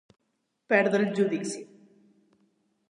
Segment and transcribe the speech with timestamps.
[0.73, 1.63] Perdre el judici.